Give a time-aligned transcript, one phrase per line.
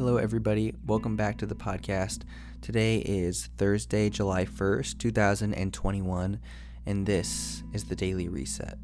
[0.00, 0.72] Hello, everybody.
[0.86, 2.22] Welcome back to the podcast.
[2.62, 6.40] Today is Thursday, July 1st, 2021,
[6.86, 8.78] and this is the Daily Reset.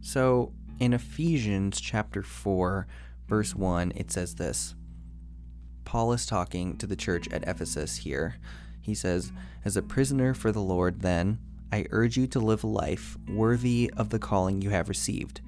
[0.00, 2.88] So, in Ephesians chapter 4,
[3.28, 4.74] verse 1, it says this
[5.84, 8.34] Paul is talking to the church at Ephesus here.
[8.80, 9.30] He says,
[9.64, 11.38] As a prisoner for the Lord, then,
[11.70, 15.40] I urge you to live a life worthy of the calling you have received.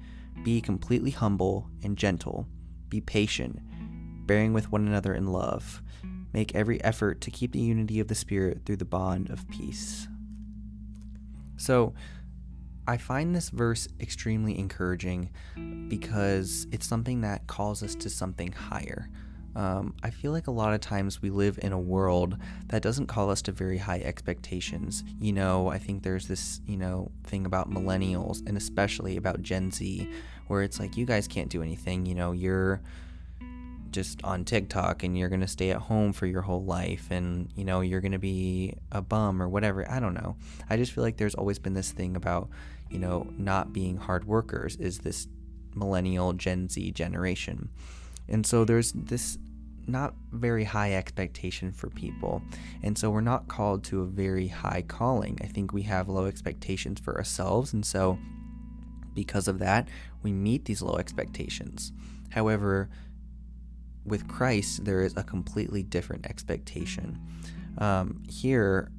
[0.43, 2.47] Be completely humble and gentle.
[2.89, 3.59] Be patient,
[4.25, 5.81] bearing with one another in love.
[6.33, 10.07] Make every effort to keep the unity of the Spirit through the bond of peace.
[11.57, 11.93] So,
[12.87, 15.31] I find this verse extremely encouraging
[15.89, 19.09] because it's something that calls us to something higher.
[19.57, 23.07] Um, I feel like a lot of times we live in a world that doesn't
[23.07, 25.03] call us to very high expectations.
[25.19, 29.71] You know, I think there's this, you know, thing about millennials and especially about Gen
[29.71, 30.07] Z
[30.45, 32.05] where it's like, you guys can't do anything.
[32.05, 32.81] You know, you're
[33.89, 37.49] just on TikTok and you're going to stay at home for your whole life and,
[37.55, 39.89] you know, you're going to be a bum or whatever.
[39.89, 40.35] I don't know.
[40.69, 42.47] I just feel like there's always been this thing about,
[42.91, 45.27] you know, not being hard workers is this
[45.73, 47.69] millennial Gen Z generation.
[48.29, 49.39] And so there's this
[49.87, 52.41] not very high expectation for people.
[52.83, 55.39] And so we're not called to a very high calling.
[55.41, 57.73] I think we have low expectations for ourselves.
[57.73, 58.17] And so
[59.13, 59.87] because of that,
[60.23, 61.91] we meet these low expectations.
[62.29, 62.89] However,
[64.05, 67.19] with Christ, there is a completely different expectation.
[67.77, 68.91] Um, here,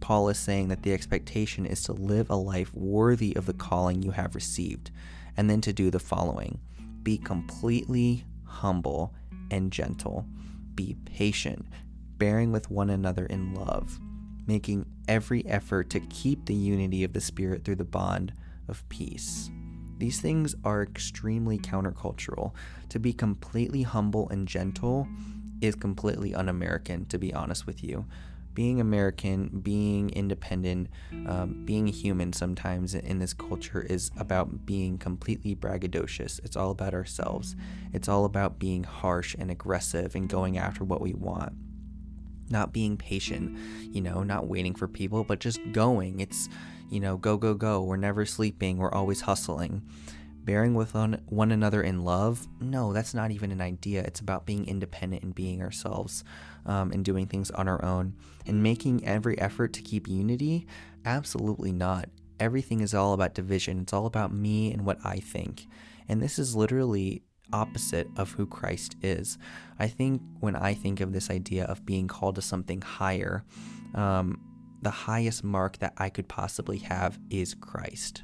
[0.00, 4.02] Paul is saying that the expectation is to live a life worthy of the calling
[4.02, 4.90] you have received,
[5.36, 6.60] and then to do the following
[7.02, 9.14] be completely humble
[9.50, 10.26] and gentle.
[10.74, 11.66] Be patient,
[12.18, 13.98] bearing with one another in love,
[14.46, 18.32] making every effort to keep the unity of the Spirit through the bond
[18.68, 19.50] of peace.
[19.98, 22.52] These things are extremely countercultural.
[22.90, 25.08] To be completely humble and gentle
[25.60, 28.04] is completely un American, to be honest with you
[28.56, 30.88] being American, being independent,
[31.26, 36.40] um, being human sometimes in this culture is about being completely braggadocious.
[36.42, 37.54] It's all about ourselves.
[37.92, 41.52] It's all about being harsh and aggressive and going after what we want.
[42.48, 43.58] Not being patient,
[43.94, 46.20] you know, not waiting for people, but just going.
[46.20, 46.48] It's,
[46.88, 47.82] you know, go, go, go.
[47.82, 48.78] We're never sleeping.
[48.78, 49.82] We're always hustling
[50.46, 54.02] bearing with one, one another in love, no, that's not even an idea.
[54.02, 56.24] It's about being independent and being ourselves
[56.64, 58.14] um, and doing things on our own.
[58.46, 60.66] And making every effort to keep unity,
[61.04, 62.08] absolutely not.
[62.38, 65.66] Everything is all about division, it's all about me and what I think.
[66.08, 69.38] And this is literally opposite of who Christ is.
[69.78, 73.44] I think when I think of this idea of being called to something higher,
[73.94, 74.40] um,
[74.82, 78.22] the highest mark that I could possibly have is Christ.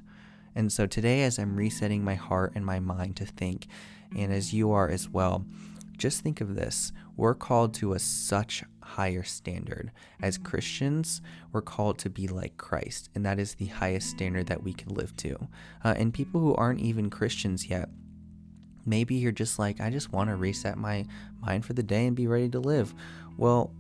[0.55, 3.67] And so today, as I'm resetting my heart and my mind to think,
[4.17, 5.45] and as you are as well,
[5.97, 6.93] just think of this.
[7.17, 9.93] We're called to a such higher standard.
[10.21, 14.63] As Christians, we're called to be like Christ, and that is the highest standard that
[14.63, 15.49] we can live to.
[15.85, 17.89] Uh, and people who aren't even Christians yet,
[18.85, 21.07] maybe you're just like, I just want to reset my
[21.41, 22.95] mind for the day and be ready to live.
[23.37, 23.73] Well,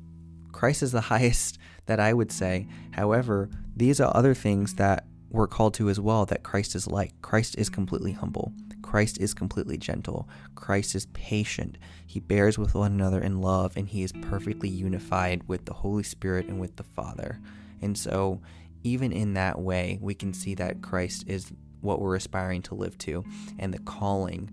[0.52, 2.66] Christ is the highest that I would say.
[2.92, 7.20] However, these are other things that we're called to as well that Christ is like.
[7.22, 8.52] Christ is completely humble.
[8.82, 10.28] Christ is completely gentle.
[10.54, 11.78] Christ is patient.
[12.06, 16.02] He bears with one another in love, and he is perfectly unified with the Holy
[16.02, 17.40] Spirit and with the Father.
[17.80, 18.42] And so,
[18.84, 21.50] even in that way, we can see that Christ is
[21.80, 23.24] what we're aspiring to live to
[23.58, 24.50] and the calling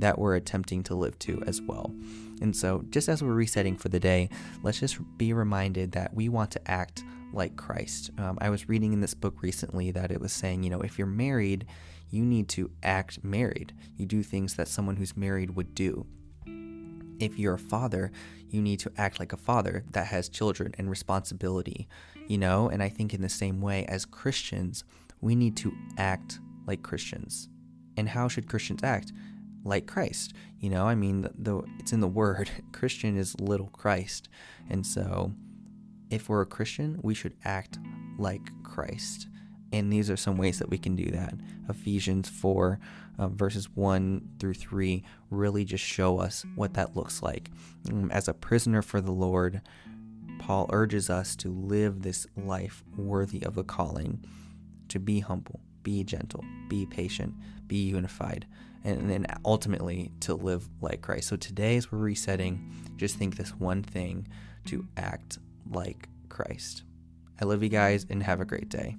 [0.00, 1.92] that we're attempting to live to as well.
[2.40, 4.30] And so, just as we're resetting for the day,
[4.62, 8.10] let's just be reminded that we want to act like Christ.
[8.18, 10.98] Um, I was reading in this book recently that it was saying, you know, if
[10.98, 11.66] you're married,
[12.10, 13.72] you need to act married.
[13.96, 16.06] You do things that someone who's married would do.
[17.20, 18.10] If you're a father,
[18.48, 21.86] you need to act like a father that has children and responsibility,
[22.26, 22.68] you know?
[22.68, 24.84] And I think in the same way as Christians,
[25.20, 27.48] we need to act like Christians.
[27.96, 29.12] And how should Christians act?
[29.64, 30.34] Like Christ.
[30.58, 32.50] You know, I mean, the, the it's in the word.
[32.72, 34.28] Christian is little Christ.
[34.68, 35.32] And so
[36.10, 37.78] if we're a Christian, we should act
[38.18, 39.28] like Christ.
[39.72, 41.34] And these are some ways that we can do that.
[41.68, 42.80] Ephesians 4,
[43.18, 47.50] uh, verses 1 through 3, really just show us what that looks like.
[47.88, 49.62] Um, as a prisoner for the Lord,
[50.40, 54.24] Paul urges us to live this life worthy of the calling,
[54.88, 57.34] to be humble, be gentle, be patient,
[57.66, 58.46] be unified,
[58.84, 61.28] and then ultimately to live like Christ.
[61.28, 64.26] So today, as we're resetting, just think this one thing
[64.66, 65.38] to act
[65.70, 66.82] like Christ.
[67.40, 68.96] I love you guys and have a great day.